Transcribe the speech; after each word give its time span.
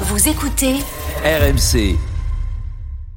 Vous 0.00 0.28
écoutez 0.28 0.76
RMC. 1.22 1.96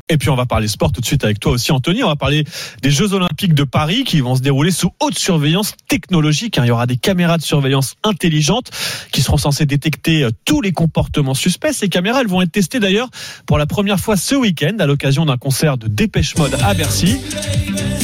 Et 0.10 0.18
puis 0.18 0.30
on 0.30 0.36
va 0.36 0.46
parler 0.46 0.68
sport 0.68 0.92
tout 0.92 1.00
de 1.00 1.06
suite 1.06 1.24
avec 1.24 1.40
toi 1.40 1.54
aussi 1.54 1.72
Anthony. 1.72 2.04
On 2.04 2.08
va 2.08 2.18
parler 2.18 2.44
des 2.84 2.92
Jeux 2.92 3.14
Olympiques 3.14 3.54
de 3.54 3.64
Paris 3.64 4.04
qui 4.04 4.20
vont 4.20 4.36
se 4.36 4.42
dérouler 4.42 4.72
sous 4.72 4.92
haute 5.00 5.18
surveillance 5.18 5.74
technologique. 5.88 6.60
Il 6.62 6.68
y 6.68 6.72
aura 6.72 6.86
des 6.86 6.98
caméras 6.98 7.38
de 7.38 7.44
surveillance 7.44 7.96
intelligentes 8.04 8.72
qui 9.14 9.22
seront 9.22 9.38
censées 9.38 9.66
détecter 9.66 10.24
euh, 10.24 10.32
tous 10.44 10.62
les 10.62 10.74
comportements 10.74 11.34
suspects. 11.34 11.74
Ces 11.74 11.88
caméras, 11.88 12.22
elles 12.22 12.28
vont 12.28 12.42
être 12.42 12.52
testées 12.52 12.80
d'ailleurs 12.80 13.10
pour 13.48 13.58
la 13.58 13.66
première 13.66 14.00
fois 14.00 14.18
ce 14.18 14.36
week-end 14.36 14.76
à 14.80 14.86
l'occasion 14.86 15.26
d'un 15.26 15.38
concert 15.38 15.78
de 15.78 15.88
Dépêche 15.88 16.36
Mode 16.36 16.55
à 16.62 16.74
Bercy. 16.74 17.18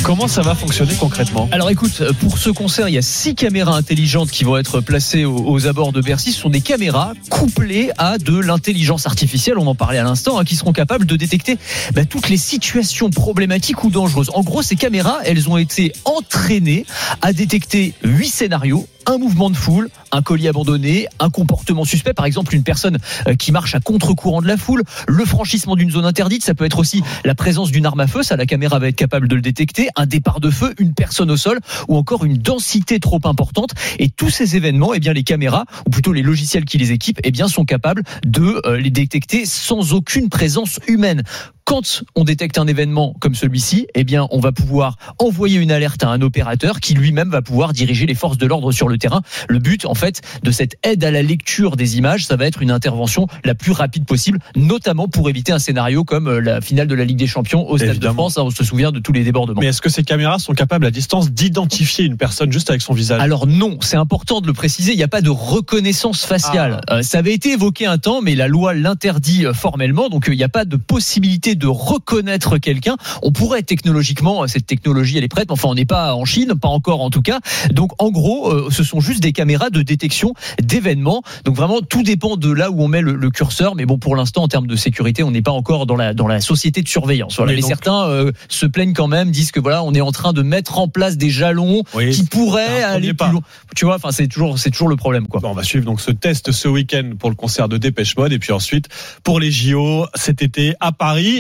Comment 0.04 0.28
ça 0.28 0.42
va 0.42 0.56
fonctionner 0.56 0.96
concrètement? 0.96 1.48
Alors 1.52 1.70
écoute, 1.70 2.02
pour 2.20 2.40
ce 2.40 2.50
concert, 2.50 2.90
il 2.90 2.96
y 2.96 2.98
a 2.98 3.04
six 3.04 3.36
caméras 3.36 3.76
intelligentes 3.76 4.32
qui 4.32 4.44
vont 4.44 4.58
être 4.58 4.82
placées 4.82 5.26
aux, 5.26 5.68
abords 5.68 5.92
de 5.92 6.02
Bercy. 6.02 6.32
Ce 6.32 6.42
sont 6.42 6.50
des 6.50 6.62
caméras 6.62 7.14
couplées 7.30 7.92
à 7.98 8.18
de 8.18 8.38
l'intelligence 8.38 9.06
artificielle, 9.06 9.60
on 9.60 9.68
en 9.68 9.76
parlait 9.76 10.00
à 10.00 10.04
l'instant, 10.04 10.40
hein, 10.40 10.44
qui 10.44 10.56
seront 10.56 10.74
capables 10.74 11.06
de 11.06 11.16
détecter 11.16 11.58
bah, 11.94 12.06
toutes 12.06 12.30
les 12.30 12.38
situations 12.38 13.12
problématiques 13.12 13.84
ou 13.84 13.92
dangereuses. 13.92 14.32
En 14.34 14.42
gros, 14.42 14.64
ces 14.64 14.76
caméras, 14.76 15.20
elles 15.24 15.50
ont 15.50 15.58
été 15.58 15.94
entraînées 16.06 16.86
à 17.22 17.32
détecter 17.32 17.94
huit 18.04 18.30
scénarios 18.30 18.88
un 19.06 19.18
mouvement 19.18 19.50
de 19.50 19.56
foule, 19.56 19.90
un 20.12 20.22
colis 20.22 20.48
abandonné, 20.48 21.08
un 21.20 21.30
comportement 21.30 21.86
suspect, 21.86 22.14
par 22.14 22.26
exemple 22.26 22.56
une 22.56 22.64
personne 22.64 22.98
euh, 23.28 23.36
qui 23.36 23.52
marche 23.52 23.76
à 23.76 23.80
contre-courant 23.80 24.42
de 24.42 24.48
la 24.48 24.58
foule, 24.58 24.84
le 25.08 25.26
franchissement 25.26 25.76
d'une 25.76 25.92
zone 25.92 26.06
interdite, 26.06 26.44
ça 26.44 26.54
peut 26.54 26.66
être 26.66 26.80
aussi 26.80 27.04
la 27.24 27.36
présence 27.36 27.72
d'une 27.72 27.86
arme 27.86 28.00
à 28.00 28.08
feu, 28.08 28.24
ça 28.24 28.36
la 28.36 28.46
caméra 28.46 28.80
va 28.80 28.88
être 28.88 28.96
capable 28.96 29.28
de 29.28 29.36
le 29.36 29.42
détecter, 29.42 29.90
un 29.96 30.06
départ 30.06 30.40
de 30.40 30.50
feu, 30.50 30.74
une 30.80 30.94
personne 30.94 31.32
au 31.32 31.38
sol 31.38 31.60
ou 31.88 31.98
encore 31.98 32.26
une 32.26 32.38
densité 32.38 33.00
trop 33.00 33.20
importante. 33.24 33.72
Et 34.00 34.10
tous 34.10 34.30
ces 34.30 34.56
événements, 34.56 34.94
eh 34.94 35.00
bien 35.00 35.14
les 35.14 35.24
caméras 35.24 35.66
ou 35.86 35.90
plutôt 35.90 36.14
les 36.14 36.22
logiciels 36.22 36.66
qui 36.66 36.78
les 36.78 36.92
équipent, 36.92 37.20
eh 37.24 37.32
bien 37.32 37.48
sont 37.48 37.66
capables 37.66 38.04
de 38.26 38.62
euh, 38.66 38.78
les 38.78 38.90
détecter 38.92 39.46
sans 39.46 39.94
aucune 39.94 40.30
présence 40.30 40.80
humaine 40.88 41.24
quand 41.66 42.04
on 42.16 42.24
détecte 42.24 42.58
un 42.58 42.68
événement 42.68 43.16
comme 43.20 43.36
celui-ci, 43.36 43.88
eh 43.96 44.04
bien, 44.04 44.28
on 44.32 44.40
va 44.40 44.52
pouvoir 44.52 44.98
envoyer 45.20 45.60
une 45.60 45.72
alerte 45.72 46.04
à 46.04 46.10
un 46.10 46.22
opérateur 46.22 46.80
qui 46.80 46.94
lui-même 46.94 47.30
va 47.30 47.42
pouvoir 47.42 47.74
diriger 47.74 48.06
les 48.06 48.16
forces 48.16 48.38
de 48.38 48.46
l'ordre 48.46 48.72
sur 48.72 48.88
le 48.88 48.98
terrain. 48.98 49.22
Le 49.48 49.60
but, 49.60 49.86
en 49.86 49.94
fait, 49.94 50.22
de 50.44 50.52
cette 50.52 50.76
aide 50.84 51.04
à 51.04 51.12
la 51.12 51.22
lecture 51.22 51.76
des 51.76 51.98
images, 51.98 52.26
ça 52.26 52.36
va 52.36 52.46
être 52.46 52.62
une 52.62 52.72
intervention 52.72 53.28
la 53.44 53.56
plus 53.56 53.72
rapide 53.72 54.06
possible, 54.06 54.40
notamment 54.56 55.08
pour 55.08 55.30
éviter 55.30 55.52
un 55.52 55.60
scénario 55.60 56.04
comme 56.04 56.28
euh, 56.28 56.42
la 56.42 56.62
finale 56.62 56.88
de 56.88 56.96
la 56.96 57.06
Ligue 57.06 57.18
des 57.18 57.28
Champions 57.28 57.68
au 57.70 57.78
Stade 57.78 57.92
Évidemment. 57.92 58.12
de 58.12 58.18
France. 58.18 58.38
hein, 58.38 58.44
On 58.46 58.50
se 58.50 58.64
souvient 58.64 58.92
de 58.92 59.00
tous 59.00 59.12
les 59.14 59.24
débordements. 59.24 59.62
Mais 59.62 59.68
est-ce 59.68 59.82
que 59.82 59.90
ces 59.90 60.04
caméras 60.04 60.40
sont 60.40 60.54
capables 60.54 60.86
à 60.86 60.92
distance 60.92 61.32
d'identifier 61.32 62.06
une 62.06 62.18
personne 62.18 62.52
juste 62.52 62.70
avec 62.70 62.82
son 62.82 62.94
visage? 62.94 63.22
Alors 63.22 63.48
non, 63.48 63.78
c'est 63.82 63.98
important 63.98 64.42
de 64.42 64.48
le 64.48 64.54
préciser, 64.54 64.92
il 64.94 64.98
n'y 64.98 65.04
a 65.04 65.08
pas 65.08 65.22
de 65.22 65.30
reconnaissance 65.30 66.26
faciale. 66.26 66.82
Euh, 66.90 67.02
ça 67.02 67.20
avait 67.20 67.34
été 67.34 67.54
évoqué 67.54 67.86
un 67.86 67.98
temps, 67.98 68.22
mais 68.22 68.36
la 68.36 68.48
loi 68.48 68.74
l'interdit 68.74 69.46
euh, 69.46 69.54
formellement, 69.54 70.10
donc 70.10 70.28
euh, 70.28 70.34
il 70.34 70.38
n'y 70.38 70.44
a 70.44 70.50
pas 70.50 70.66
de 70.66 70.76
possibilité 70.76 71.51
de 71.56 71.68
reconnaître 71.68 72.58
quelqu'un. 72.58 72.96
On 73.22 73.32
pourrait 73.32 73.64
technologiquement, 73.64 74.44
euh, 74.44 74.48
cette 74.48 74.66
technologie 74.66 75.18
elle 75.18 75.24
est 75.24 75.28
prête, 75.28 75.48
mais 75.50 75.54
enfin 75.54 75.70
on 75.70 75.76
n'est 75.76 75.86
pas 75.86 76.14
en 76.16 76.26
Chine, 76.26 76.54
pas 76.60 76.68
encore 76.68 77.02
en 77.02 77.10
tout 77.10 77.22
cas. 77.22 77.40
Donc 77.72 77.92
en 78.02 78.12
gros, 78.12 78.52
euh, 78.52 78.70
ce 78.72 78.84
sont 78.84 79.00
juste 79.00 79.22
des 79.22 79.32
caméras 79.32 79.70
de 79.70 79.82
détection 79.82 80.34
d'événements. 80.62 81.24
Donc 81.46 81.56
vraiment 81.56 81.82
tout 81.82 82.04
dépend 82.04 82.38
de 82.38 82.52
là 82.52 82.72
où 82.72 82.82
on 82.82 82.88
met 82.88 83.02
le, 83.02 83.14
le 83.16 83.30
curseur, 83.30 83.76
mais 83.76 83.86
bon 83.86 83.98
pour 83.98 84.16
l'instant 84.16 84.44
en 84.44 84.48
termes 84.48 84.68
de 84.68 84.76
sécurité, 84.76 85.24
on 85.24 85.32
n'est 85.32 85.42
pas 85.42 85.52
encore 85.52 85.86
dans 85.86 85.96
la 85.96 86.14
dans 86.14 86.28
la 86.28 86.42
société 86.42 86.82
de 86.82 86.88
surveillance. 86.88 87.36
Voilà. 87.38 87.52
Mais 87.52 87.56
Mais, 87.58 87.62
donc- 87.62 87.70
certains 87.70 88.08
euh, 88.08 88.32
se 88.50 88.66
plaignent 88.66 88.94
quand 88.94 89.08
même, 89.08 89.32
disent 89.32 89.52
que 89.52 89.60
voilà, 89.60 89.84
on 89.84 89.94
est 89.94 90.02
en 90.02 90.12
train 90.12 90.34
de 90.34 90.42
mettre 90.42 90.80
en 90.80 90.88
place 90.88 91.18
des 91.18 91.30
jalons 91.30 91.84
Oui, 91.94 92.12
qui 92.12 92.24
pourraient 92.24 92.84
aller 92.84 93.14
plus 93.14 93.32
loin. 93.32 93.42
Tu 93.76 93.86
vois, 93.86 93.96
enfin 93.96 94.12
c'est 94.12 94.28
toujours 94.28 94.58
c'est 94.60 94.72
toujours 94.72 94.90
le 94.90 94.96
problème 94.96 95.28
quoi. 95.28 95.40
Bon, 95.40 95.50
on 95.50 95.54
va 95.54 95.64
suivre 95.64 95.86
donc 95.86 96.02
ce 96.02 96.12
test 96.12 96.52
ce 96.52 96.68
week-end 96.68 97.12
pour 97.18 97.30
le 97.30 97.36
concert 97.36 97.68
de 97.70 97.78
Dépêche 97.78 98.16
Mode 98.18 98.34
et 98.34 98.40
puis 98.40 98.52
ensuite 98.52 98.88
pour 99.24 99.40
les 99.40 99.52
JO 99.52 100.06
cet 100.16 100.42
été 100.42 100.74
à 100.80 100.92
Paris. 100.92 101.30